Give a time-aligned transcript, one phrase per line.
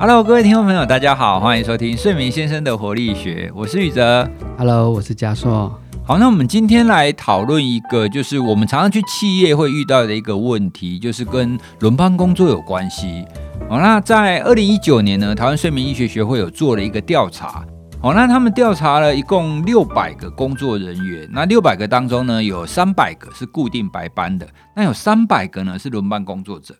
[0.00, 4.30] Hello，各位听众朋友，大家好，欢迎收听睡眠先生的活力学，我是宇哲。
[4.56, 5.76] Hello，我是嘉硕。
[6.04, 13.26] 好，那我们今天来讨论一个，就是我们常常去企业会遇到的一个问题，就是跟轮班工作有关系。
[13.68, 17.64] 好，那在二零一九年呢，台湾睡眠医学学会有做了一个调查。
[18.00, 24.46] 好，那他们调查了一共六百个工作人员，那六百个当中呢，有三百个是固定白班的，
[24.76, 26.72] 那有三百个呢是轮班工作者。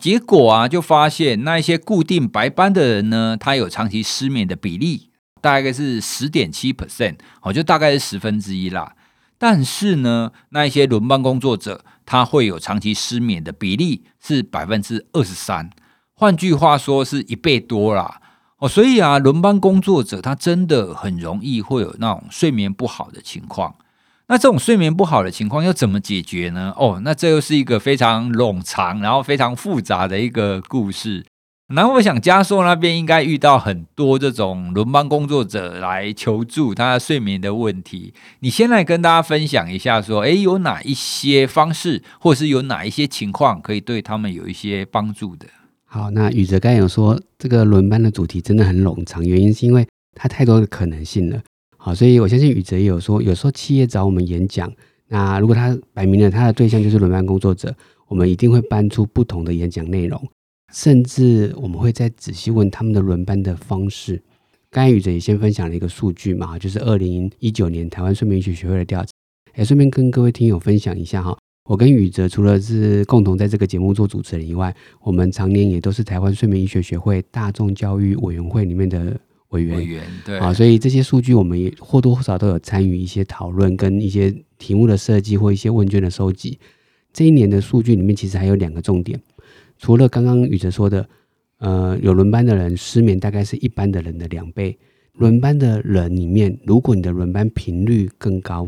[0.00, 5.10] 结果啊，就发现那一些固定白班的人呢，他有长期失眠的比例
[5.40, 8.94] 大概是十点七 percent，哦，就大概是十分之一啦。
[9.38, 15.70] 但是呢，那一些轮班工作者，他会有长期失眠的比例是百分之二十三，
[16.14, 18.20] 换句话说是一倍多啦。
[18.58, 23.74] 哦，所以啊，轮班工作者他真的很容易会有那种睡眠不好的情况。
[24.32, 26.72] 那这种睡眠不好的情况要怎么解决呢？
[26.78, 31.26] 哦，那这又是一个非常冗长，然后非常复杂的一个故事。
[31.74, 38.14] 然后我想嘉硕那边应该遇到很多这种轮班工作者来求助他睡眠的问题。
[38.40, 45.46] 你先来跟大家分享一下，说，诶，有哪一些方式，或是有哪一些情况可以对他们有一些帮助的？
[45.84, 51.38] 好，那宇哲刚有说这个轮班的主题真的很冗长，原因是因为它太多的可能性了。
[51.84, 54.72] 好，所以我相信宇哲也有说，有时候企业找我们演讲，
[55.08, 57.74] 那如果他摆明了他的对象就是轮班工作者，
[58.06, 60.28] 我们一定会搬出不同的演讲内容，
[60.72, 64.22] 甚至我们会再仔细问他们的轮班的方式。
[64.70, 69.10] 刚才宇哲也先分享了一个数据嘛，就是二零一九年台湾睡眠医学学会的调查，
[69.54, 71.36] 哎，顺便跟各位听友分享一下哈。
[71.68, 79.18] 我跟宇哲除了是共同在这个节目做主持人以外，我们常年也都是台湾睡眠医学学会大众教育委员会里面的
[79.52, 79.78] 委员。
[79.78, 86.58] 委员对啊，所以这些数据我们也或多或少都有参与一些讨论，跟一些题目的设计或一些问卷的收集。
[87.12, 89.20] 这一年的数据里面，其实还有两个重点，
[89.78, 91.08] 除了刚刚宇哲说的，
[91.58, 94.76] 呃，有轮班的人失眠大概是一般的人的两倍。
[95.14, 98.66] 轮班的人里面，如果你的轮班频率更高，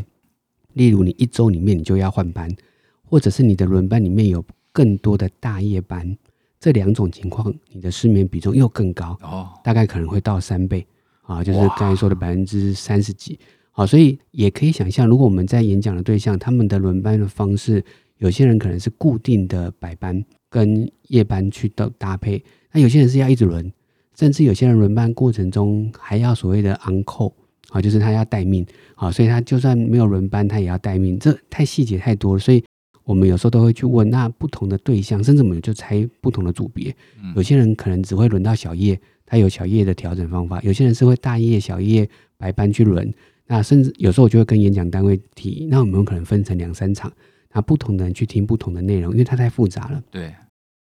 [0.74, 2.54] 例如你一周里面你就要换班，
[3.02, 6.14] 或者是你的轮班里面有更多的大夜班，
[6.64, 9.14] 这两种情况，你的失眠比重又更高。
[9.20, 10.86] 哦，大概可能会到三倍
[11.20, 13.38] 啊，就是刚才说的百分之三十几。
[13.70, 17.84] 好，所以也可以想象，如果我们在演讲的对象，他们的轮班的方式，
[18.16, 22.42] 有些人可能是固定的白班跟夜班去搭搭配，
[22.72, 23.70] 那有些人是要一直轮，
[24.18, 27.34] 甚至有些人轮班过程中还要所谓的 on call
[27.68, 28.64] 啊，就是他要待命
[28.94, 32.64] 啊，所以他就算没有轮班，他也要待命，这太细节太多了，所以
[33.04, 43.12] 我们有时候都会去问，那不同的对象，甚至我们就拆不同的组别，嗯有些人可能只会轮到小叶，他有小叶的调整方法；有些人是会大叶、小叶、白班去轮。
[43.46, 47.12] 那甚至有时候我就会跟演讲单位提，那我们可能分成两三场，
[47.52, 50.02] 那不同的人去听不同的内容，因为它太复杂了。
[50.10, 50.32] 对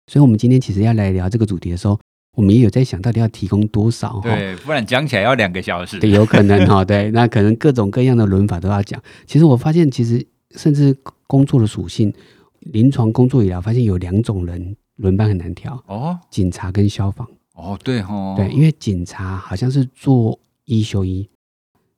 [0.06, 1.98] 所以，我们今天其实要来聊这个主题的时候，
[2.36, 4.34] 我们也有在想到底要提供多少哈。
[4.34, 5.98] 对，不然讲起来要两个小时。
[5.98, 9.02] 对，有可能哈，对，那可能各种各样的轮法都要讲。
[9.24, 10.26] 其实我发现，其实
[10.56, 10.94] 甚至
[11.30, 12.12] 工作的属性，
[12.58, 17.24] 临床工作以来，发现有两种人轮班很难调，哦警察跟消防。
[17.54, 21.28] 哦，对哦，对，因为警察好像是做一休一，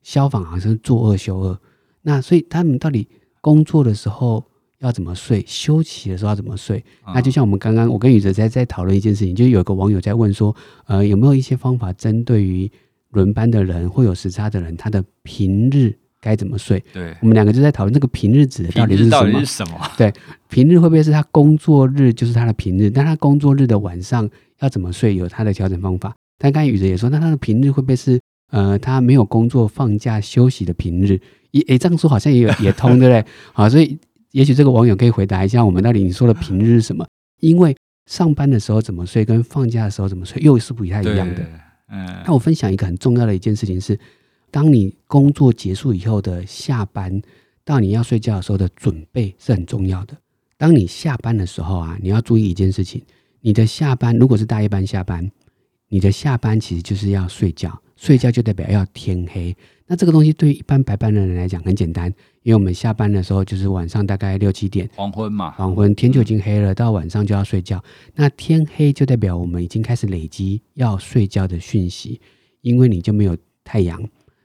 [0.03, 1.59] 消防好像是做二休二。
[2.03, 3.07] 那所以他们到底
[3.41, 4.45] 工作的时候
[4.77, 6.77] 要怎么睡，休息的时候要怎么睡？
[7.07, 10.55] 嗯那就像我们刚刚我跟宇哲在在讨论一件事情，就是有一个网友在问说，
[10.85, 12.71] 呃，有没有一些方法针对于
[13.09, 16.81] 轮班的人或有时差的人，他的平日该怎么睡？
[16.93, 19.31] 对，我们两个就在讨论这个平日指的到底是什么？
[19.33, 19.77] 底是什么？
[20.47, 22.89] 平日会不会是他工作日就是他的平日？
[22.89, 24.29] 但他工作日的晚上
[24.61, 26.15] 要怎么睡，有他的调整方法。
[26.39, 28.17] 但刚才宇哲也说，那他的平日会不会是
[28.51, 31.19] 呃他没有工作放假休息的平日？
[31.51, 33.25] 也诶这样说好像也有 也通，对不对？
[33.51, 33.97] 好，所以
[34.31, 37.05] 也许这个网友可以回答一下，我们到底你说的平日是什么？
[37.41, 37.75] 因为
[38.09, 41.43] 上班的时候怎么睡，跟放假的时候怎么睡又是不太一样的。
[41.89, 43.97] 嗯那我分享一个很重要的一件事情是，
[44.53, 47.19] 当你工作结束以后的下班
[47.65, 50.15] 到你要睡觉的时候的准备是很重要的。
[50.59, 53.01] 当你下班的时候啊，你要注意一件事情：
[53.41, 55.27] 你的下班如果是大夜班下班，
[55.87, 59.57] 你的下班其实就是要睡觉，睡觉就代表要天黑。
[59.87, 62.13] 那这个东西对于一般白班的人来讲很简单，
[62.43, 67.83] 因为我们下班的时候就是晚上大概六七点，黄昏嘛，黄昏天就已经黑了，到晚上就要睡觉。
[68.13, 72.21] 那天黑就代表我们已经开始累积要睡觉的讯息，
[72.61, 74.01] 因为你就没有太阳，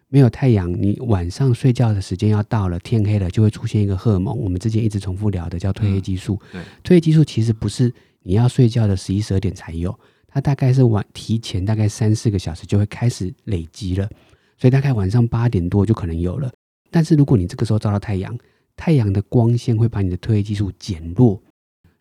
[0.08, 6.40] 没有太阳，你晚上睡觉的时间要到了，天黑了就会出现一个荷尔蒙，我们之前一直重复聊的叫褪黑激素。
[6.50, 9.94] 对，褪黑激素其实不是你要睡觉的十一十二点才有，
[10.26, 14.08] 它大概是晚提前大概三四个小时就会开始累积了，
[14.56, 16.50] 所以大概晚上八点多就可能有了。
[16.90, 18.34] 但是如果你这个时候照到太阳，
[18.76, 21.42] 太阳的光线会把你的褪黑激素减弱，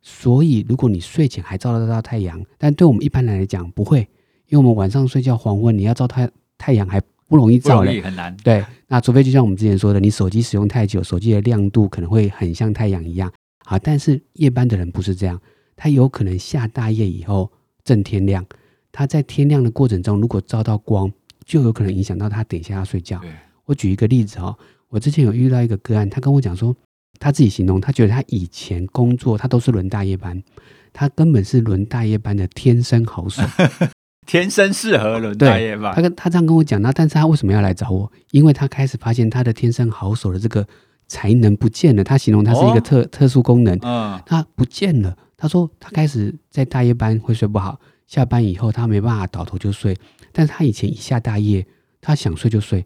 [0.01, 4.00] 所以如果你睡前还照得到太阳，但对我们一般人来讲不会，
[4.48, 7.92] 因为我们晚上睡觉黄昏，你要照太太阳还不容易不照嘞。
[7.92, 8.36] 容易很难。
[8.38, 13.32] 对，那除非就像我们之前说的，你手机使用太久，手机的亮度可能会很像太阳一样。
[13.66, 15.40] 好，但是夜班的人不是这样，
[15.76, 17.52] 他有可能下大夜以后
[17.84, 18.46] 正天亮，
[18.92, 21.12] 他在天亮的过程中，如果照到光，
[21.46, 23.22] 就有可能影响到他等一下要睡觉。
[23.66, 24.58] 我举一个例子哦，
[24.88, 26.74] 我之前有遇到一个个案，他跟我讲说，
[27.20, 30.42] 他自己形容，他觉得他以前工作他都是轮大夜班，
[30.94, 33.44] 他根本是轮大夜班的天生好手。
[34.28, 36.02] 天生适合轮对他。
[36.02, 38.12] 跟他这样跟我讲，那但是他为什么要来找我？
[38.30, 40.68] 因为他开始发现他的天生好手的这个
[41.08, 42.04] 才能不见了。
[42.04, 45.18] 他形容他是一个哦特、特殊功能，嗯，他不见了。
[45.36, 49.96] 他说他开始在大夜班会睡不好，下班以后他没办法倒头就睡，
[50.32, 51.66] 但是他以前一下大夜，
[52.02, 52.86] 他想睡就睡。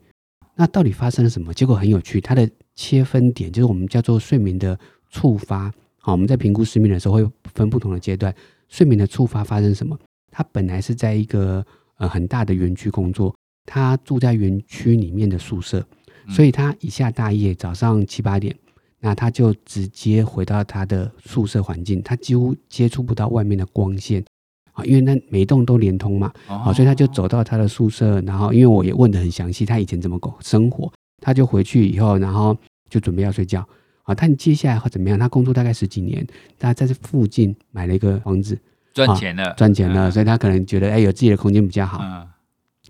[0.56, 1.54] 那到底发生了什么？
[1.54, 4.78] 结果很有趣，他的切分点就是我们叫做睡眠的
[5.10, 5.72] 触发。
[5.98, 8.34] 好，我们在评估失眠的时候会分不同的阶段，
[8.68, 9.98] 睡眠的触发发生什么？
[10.42, 11.64] 他本来是在一个
[11.98, 13.36] 呃很大的园区工作，
[13.68, 15.86] 他住在园区里面的宿舍，
[16.26, 18.56] 嗯所以他一下大夜，早上七八点，
[19.00, 24.26] 那他就直接回到他的宿舍环境，他几乎接触不到外面的光线
[24.72, 30.92] 啊，因为那每栋都连通嘛，哦好，所以他就走到他的宿舍，然后因为我也问的很详细，他以前怎么过生活，
[31.22, 32.58] 他就回去以后，然后
[32.90, 33.64] 就准备要睡觉。
[34.04, 35.20] 啊，但接下来会怎么样？
[35.20, 36.26] 他工作大概十几年，
[36.58, 38.58] 他在这附近买了一个房子，
[38.94, 42.00] 赚钱了，赚钱了，嗯所以他可能觉得，哎，有自己的空间比较好。
[42.04, 42.28] 嗯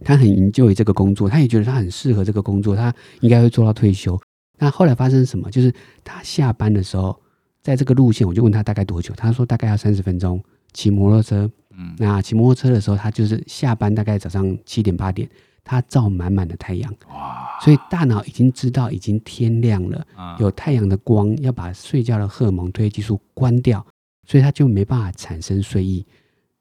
[0.03, 4.19] 他很营救于这个工作，他也觉得他很适合这个工作，他应该会做到退休。
[4.57, 5.47] 那后来发生什么？
[5.51, 5.71] 就是
[6.03, 7.15] 他下班的时候，
[7.61, 10.43] 在这个路线，我就问他大概多久，他说大概要三十分钟，
[10.73, 11.47] 骑摩托车。
[11.77, 15.29] 嗯，那骑摩托车的时候，他就是下班大概早上七点八点，
[15.63, 23.85] 他照满满的太阳，哇，所以大脑已经知道已经天亮了，嗯有太阳的光，要把睡觉的荷尔蒙褪黑激素关掉，
[24.31, 26.05] 所以他就没办法产生睡意。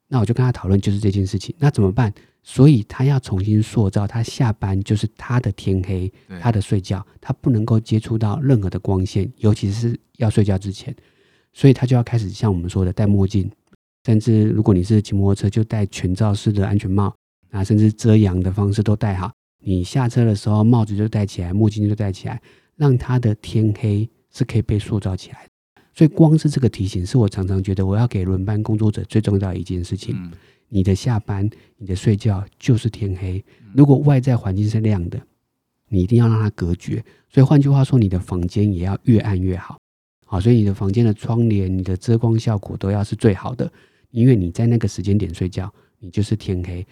[0.09, 2.13] 那我就跟他讨论就是这件事情，那怎么办？
[2.43, 10.93] 所以他要重新塑造，他下班就是他的天黑，他的睡觉，他不能够接触到任何的光线，尤其是要睡觉之前，
[11.53, 13.49] 所以他就要开始像我们说的戴墨镜，
[14.05, 17.15] 甚至如果你是骑摩托车，就戴全罩式的安全帽，
[17.51, 19.31] 啊，甚至遮阳的方式都戴好。
[19.63, 22.41] 你下车的时候，帽子就戴起来，墨镜就戴起来，
[22.75, 25.50] 让他的天黑是可以被塑造起来的。
[25.93, 30.15] 所以，光是这个提醒，是我常常觉得我要给轮班工作者最重要的一件事情。
[30.17, 30.31] 嗯
[30.73, 33.43] 你的下班、你的睡觉就是天黑。
[33.73, 35.21] 如果外在环境是亮的，
[35.89, 37.03] 你一定要让它隔绝。
[37.29, 39.77] 所以换句话说，你的房间也要越暗越好。
[40.25, 43.69] 好，所以你的房间的窗帘、你的遮光效果都要是最好的，
[44.11, 46.87] 因为你在那个时间点睡觉，你就是天黑。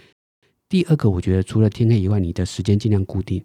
[0.68, 3.42] 第二个，我觉得除了天黑以外，你的时间尽量固定。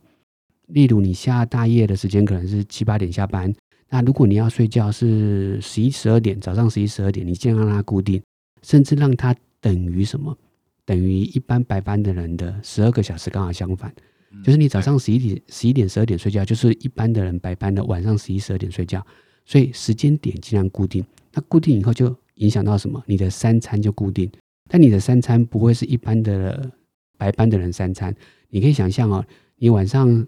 [0.67, 3.55] 例如，你下大夜的时间可能是七八点下班，
[3.95, 8.21] 那如果你要睡觉是十一十二点，早上十一十二点，你尽量让它固定，
[8.61, 10.37] 甚至让它等于什么？
[10.85, 13.95] 等于一般白班的人的十二个小时，刚好相反。
[14.43, 19.01] 就是你早上十一点、十一点、十二点睡觉，就是一般的人白班的晚上十一、十二点睡觉，
[19.45, 21.05] 所以时间点尽量固定。
[21.33, 23.01] 那固定以后就影响到什么？
[23.07, 24.29] 你的三餐就固定，
[24.69, 26.69] 但你的三餐不会是一般的
[27.17, 28.13] 白班的人三餐。
[28.49, 29.25] 你可以想象哦，
[29.55, 30.27] 你晚上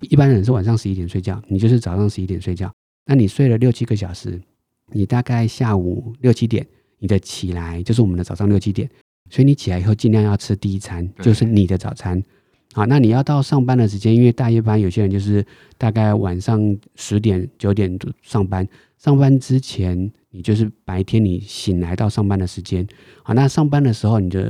[0.00, 2.74] 一般人是晚上十一点睡觉，你就是早上十一点睡觉。
[3.06, 4.40] 那你睡了六七个小时，
[4.92, 6.66] 你大概下午六七点
[6.98, 8.88] 你的起来就是我们的早上六七点，
[9.30, 12.22] 所以你起来以后尽量要吃第一餐，就是你的早餐。
[12.72, 15.44] 好，那你要到上班的时间，因为大夜班有些人就是
[15.78, 18.66] 大概晚上十点九点上班，
[18.98, 22.86] 上班之前你就是白天你醒来到上班的时间。
[23.22, 24.40] 好，那上班的时候你就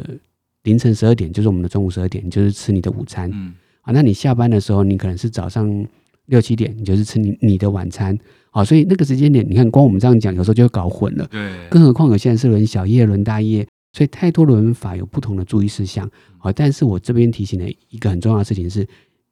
[0.63, 3.29] 凌晨十二点就是我们的中午十二点，你就是吃你的午餐。
[3.35, 5.87] 嗯啊，那你下班的时候，你可能是早上
[6.27, 8.19] 六七点，你就是吃你你的晚餐。
[8.55, 11.27] 好，所以那个时间点，你看光我们这样讲，有时候就会搞混了。
[11.27, 16.09] 对，更何况有些人是轮小夜、轮大夜，所以太多轮法有不同的注意事项。
[16.39, 18.87] 好，但是我这边提醒的一个很重要的事情是，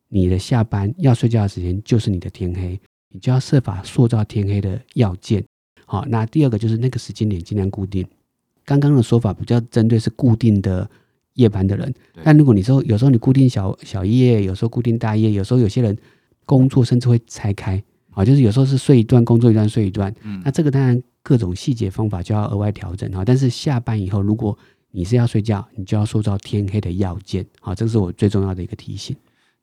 [0.08, 2.76] 你的下班要睡觉的时间就是你的天黑，
[3.10, 5.44] 你就要设法塑造天黑的要件。
[5.86, 8.04] 好，那第二个就是那个时间点尽量固定。
[8.64, 10.90] 刚刚的说法比较针对是固定的
[11.34, 15.96] 夜班的人，但如果你说有时候你固定小小夜，有时候固定大夜，有时候有些人
[16.44, 17.80] 工作甚至会拆开，
[18.14, 23.24] 啊，就是有时候是睡一段工作一段睡一段，嗯那这个当然各种细节方法就要额外调整啊。
[23.24, 24.56] 但是下班以后，如果
[24.90, 29.16] 你是要睡觉，你就要塑造天黑的要件，好，这是我最重要的一个提醒。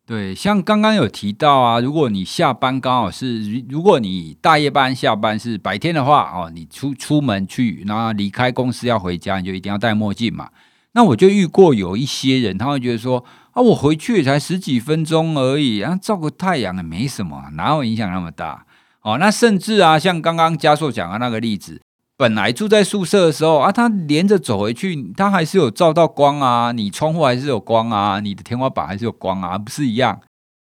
[0.05, 10.49] 对，像刚刚有提到啊，如果你下班刚好是，如果你大夜班下班是白天的话，哦，你出出门去，然后离开公司要回家，你就一定要戴墨镜嘛。
[10.93, 18.65] 那我就遇过有一些人，他会觉得说啊，我回去也才十几分钟而已，然后照个太阳也没什么，哪有影响那么大？
[19.01, 21.81] 哦，那甚至啊，像刚刚嘉硕讲的那个例子，
[22.17, 30.19] 本来住在宿舍的时候啊，他连着走回去，他还是有照到光啊，你窗户还是有光啊，你的天花板还是有光啊，不是一样？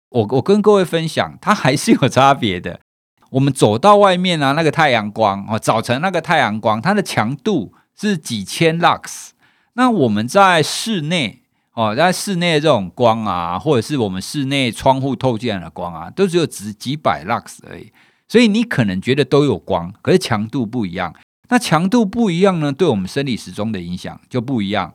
[0.10, 2.80] 我我跟各位分享，它还是有差别的。
[3.32, 9.30] 我们走到外面啊，那个太阳光哦，早晨那个太阳光，它的强度是几千 lux。
[9.74, 11.44] 那我们在室内
[11.78, 17.94] 哦，在室内这种光啊，或者是我们室内窗户透进来的光啊，都只有只几百 lux 而已。
[18.28, 21.14] 所以你可能觉得都有光，可是强度不一样。
[21.50, 24.92] 那强度不一样呢，对我们生理时钟的影响就不一样。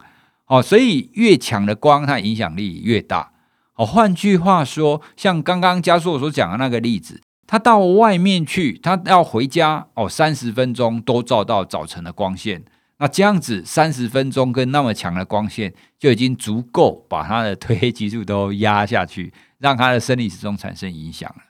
[0.47, 3.31] 哦，所以越强的光，它影响力越大。
[3.77, 7.23] 哦，换句话说，像刚刚加硕所讲的那个例子。
[7.47, 12.65] 他到外面去，他要回家哦，三十分钟都照到早晨的光线。
[13.03, 21.43] 那这样子三十分钟跟那么强的光线，就已经足够把他的褪黑激素都压下去， 让他的生理时钟产生影响了。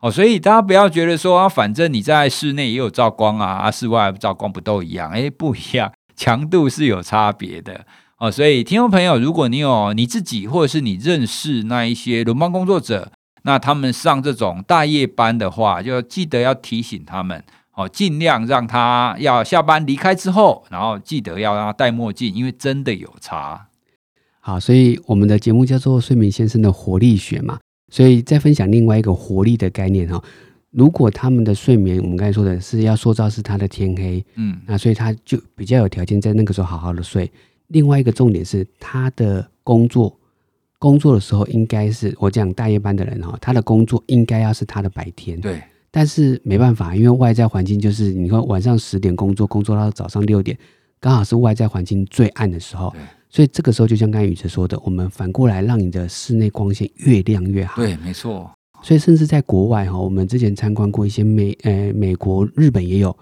[0.00, 5.10] 哦，所以大家不要觉得说啊，反正你在室内也有照光啊，啊，室外照光不都一样？
[5.12, 7.86] 诶，不一样， 强度是有差别的。
[8.18, 13.10] 哦，所以听众朋友，如果你有你自己或者是你认识那一些轮班工作者。
[13.44, 17.42] 那他们上这种大夜班的话，就记得要提醒他们
[17.78, 23.68] 哦，尽量让他要下班离开之后，然后记得要让他戴墨镜，因为真的有差。
[24.40, 27.60] 好，所以我们的节目叫做《睡眠先生的活力学》嘛，
[27.92, 30.20] 所以再分享另外一个活力的概念哈。
[30.72, 37.30] 如果他们的睡眠，我们刚才说的是要塑造是他的天黑，嗯，那所以他就比较有条件在那个时候好好的睡。
[37.68, 40.18] 另外一个重点是他的工作。
[40.80, 45.40] 工作的时候应该是我讲大夜班的人哈，他的工作应该要是他的白天。
[45.40, 50.56] 对，但是没办法，因为外在环境就是你看晚上十点工作，工作到早上六点，
[51.00, 52.94] 刚好是外在环境最暗的时候。
[53.30, 57.82] 所以这个时候就像刚才宇哲说的，我们反过来让你的室内光线越亮越好。
[57.82, 58.50] 对，没错。
[58.82, 63.14] 所以甚至在国外哈，我们之前参观过一些美呃美国、日本也有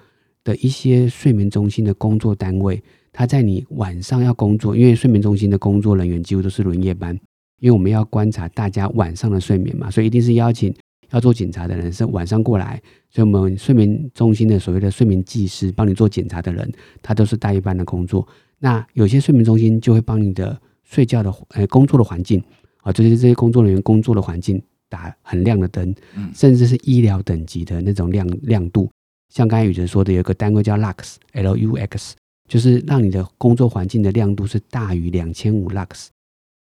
[0.44, 2.80] 的一些睡眠中心的工作单位，
[3.12, 7.18] 他在你晚上要工作，因为睡眠中心的工作人员几乎都是轮夜班。
[7.58, 10.72] 因为我们要观察大家晚上的睡眠嘛，所以一定是邀请
[11.10, 12.80] 要做检查的人是晚上过来。
[13.10, 16.70] 所以我们睡眠中心的所谓的睡眠技师帮你做检查的人，
[17.02, 18.26] 他都是大一班的工作。
[18.58, 22.42] 那有些睡眠中心就会帮你的睡觉的呃工作的环境
[22.78, 25.94] 啊，就是这些工作人员工作的环境打很亮的灯，
[26.34, 28.90] 甚至是医疗等级的那种亮亮度。
[29.28, 32.14] 像刚才宇哲说的，有个单位叫 lux，l u x，
[32.48, 36.08] 就是让你的工作环境的亮度是大于两千五 lux。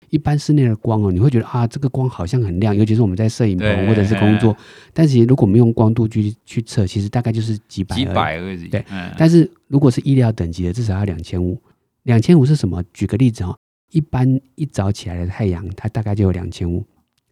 [0.09, 4.55] 一般室内的光哦，你会觉得啊，这个光好像很亮，尤其是我们在摄影棚或者是工作。
[4.93, 8.67] 但是如果我们用光度去去测，其实大概就是几百几百而已。
[8.67, 8.83] 对，
[9.17, 11.61] 但是如果是医疗等级的，至少要两千五。
[12.03, 12.83] 两千五是什么？
[12.93, 13.57] 举个例子哈，
[13.91, 16.85] 一般一早起来的太阳，它大概就有两千五。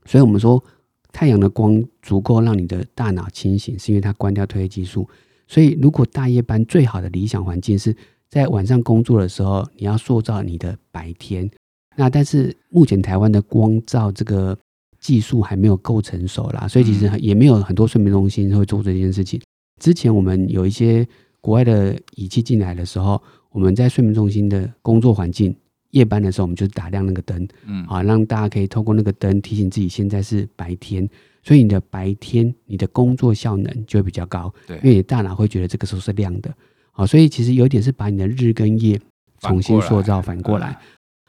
[0.06, 0.64] 所以我们说，
[1.12, 5.08] 太阳的光足够让你的大脑清醒，是因为它关掉褪黑激素。
[5.48, 7.96] 所以如果大夜班最好的理想环境是
[8.30, 11.48] 在晚上工作的时候，你要塑造你的白天。
[11.96, 14.58] 那但是目前台湾的光照这个
[15.00, 19.42] 技术还没有够成熟啦，所以其实也没有很多睡眠中心会做这件事情。
[19.82, 21.06] 之前我们有一些
[21.42, 23.22] 国外的仪器进来的时候，
[23.52, 25.54] 我们在睡眠中心的工作环境，
[25.92, 31.08] 夜班的时候我们就打亮那个灯，嗯，好让大家可以透过那个灯提醒自己现在是白天，
[31.44, 36.54] 所以你的白天你的工作效能就会比较高，对，因为你大脑会觉得这个时候是亮的，
[36.92, 38.98] 好，所以其实有点是把你的日跟夜
[39.42, 40.80] 重新塑造反过来。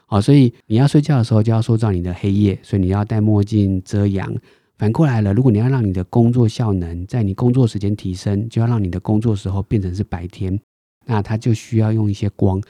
[0.07, 4.35] 好，所以你要睡觉的时候就要塑造你的黑夜，所以你要戴墨镜遮阳。
[4.77, 10.59] 反过来了，如果你要让你的工作效能在你工作时间提升，就要让你的工作时候变成是白天，
[11.05, 12.61] 那它就需要用一些光。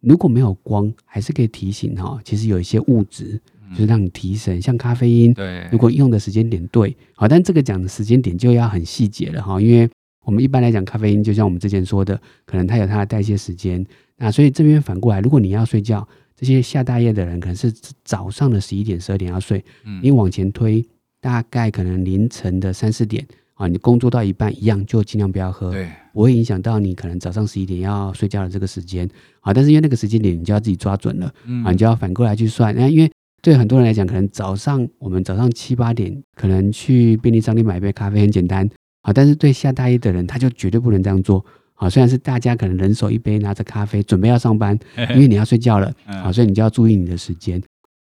[0.00, 3.38] 如果没有光，还是可以提醒哈，其实有一些物质
[3.72, 5.34] 就是让你提神，像咖啡因。
[5.34, 9.88] 对，如果用的时间点对，好，但这个讲的时间点就要很细节了哈，因为
[10.24, 13.86] 我们一般来讲咖啡因，就像我们之前说的，可能它有它的代谢时间。
[14.16, 16.08] 那所以这边反过来，如果你要睡觉。
[16.40, 17.70] 这些下大夜的人可能是
[18.02, 19.62] 早上的十一点、十二点要睡，
[20.02, 20.82] 你往前推，
[21.20, 29.06] 大概可能凌晨的三四点啊，你工作到一半一样，就尽量不要喝，对，不会影响到你可能早上十一点要睡觉的这个时间
[29.40, 29.52] 啊。
[29.52, 31.26] 但是因为那个时间点，你就要自己抓准了
[31.62, 32.74] 啊，你就要反过来去算。
[32.74, 38.66] 那因为对很多人来讲，可能早上我们早上七八点可能去便利商店买一杯咖啡很简单
[39.02, 41.44] 啊，但是对下大夜的人，他就绝对不能这样做。
[41.80, 44.78] 好，虽然是大家可能人手一杯，拿着咖啡准备要上班，
[45.14, 47.58] 因为你要睡觉了，啊，所以你就要注意你的时间。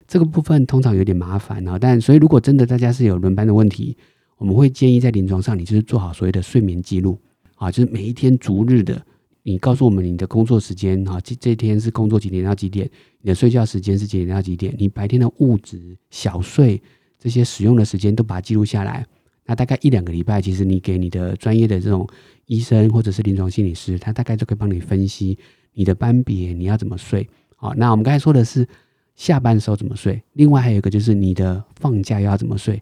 [0.05, 3.95] 这个部分通常有点麻烦啊，但所以如果真的大家是有轮班的问题，
[4.37, 7.17] 我们会建议在临床上，你就是做好所谓的睡眠记录
[7.55, 9.01] 啊，就是每一天逐日的，
[9.43, 12.89] 你告诉我们你的工作时间啊，这这天是工作几点到几点，
[13.21, 16.81] 你的睡觉时间是几点到几点，你白天的物质小睡
[17.17, 19.05] 这些使用的时间都把它记录下来。
[19.45, 22.07] 那大概一两个礼拜，其实你给你的专业的这种
[22.45, 25.37] 医生或者是临床心理师，他大概就可以帮你分析
[25.73, 27.27] 你的班别你要怎么睡。
[27.55, 28.67] 好，那我们刚才说的是
[29.15, 32.81] 下班的时候怎么睡，另外还有一个就是你的放假要怎么睡，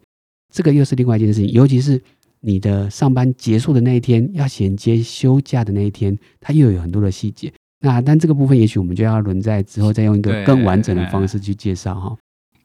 [0.54, 2.02] 这个又是另外一件事情，尤其是
[2.42, 7.52] 你的上班结束的那一天，要衔接休假的那一天，它又有很多的细节。
[7.82, 12.18] 那但这个部分，也许我们就要轮在之后再用一个更完整的方式去介绍哈。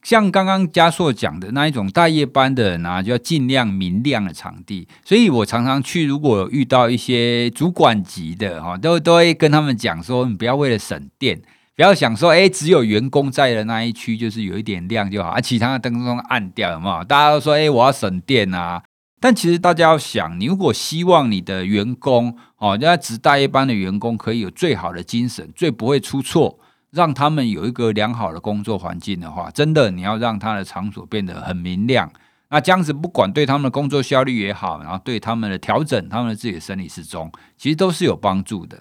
[0.05, 4.87] 像刚刚嘉硕讲的那一种大夜班的人啊，就要尽量明亮的场地。
[5.03, 11.41] 所以我常常去，如果遇到一些主管级的哈，都都会跟他们讲说，你不要为了省电，
[11.75, 17.03] 不要想说，哎，只有员工在的那一区就是有一点亮就好，而其他的灯都暗掉，有没有？
[17.05, 18.83] 大家都说，哎，我要省电啊。
[19.19, 26.59] 但其实大家要想，你如果希望你的员工哦，要值大夜班的员工可以有最好的精神，最不会出错。
[26.95, 32.11] 让他们有一个良好的工作环境的话，真的你要让他的场所变得很明亮。
[32.51, 38.81] 那这样子，不管对他们的工作效率也好，然后对他们的调整他们的自己的生理时钟，其实都是有帮助的。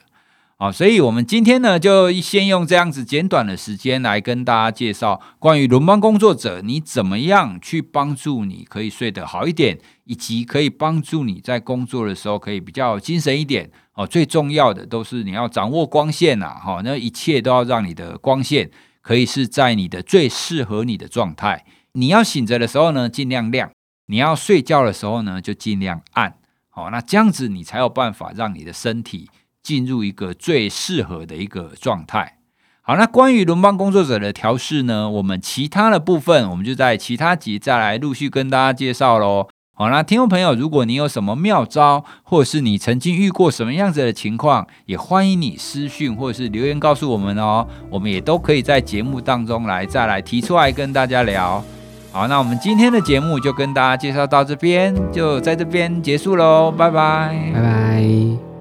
[0.57, 13.69] 啊，所以我们今天呢，就先用这样子简短的时间来跟大家介绍关于轮班工作者，你怎么样去帮助你可以睡得好一点，以及可以帮助你在工作的时候可以比较精神一点。
[13.95, 21.65] 哦，最重要的都是你要掌握光线呐，哈，那一切都要让你的光线可以是在你的最适合你的状态。
[21.91, 23.69] 你要醒着的时候呢，尽量亮；
[24.05, 26.35] 你要睡觉的时候呢，就尽量暗。
[26.69, 29.29] 好，那这样子你才有办法让你的身体
[29.63, 32.37] 进入一个最适合的一个状态。
[32.81, 39.47] 好，那关于轮班工作者的调试呢，我们其他的部分，我们就在其他集再来陆续跟大家介绍喽。
[39.75, 47.65] 好，那听众朋友，如果你有什么妙招，或者是你曾经遇过什么样子的情况，也欢迎你私讯或者是留言告诉我们哦。
[47.89, 51.63] 我们也都可以在节目当中来再来提出来跟大家聊。
[52.11, 58.52] 好，那我们今天的节目就跟大家介绍到这边，就在这边结束喽，拜拜，拜拜。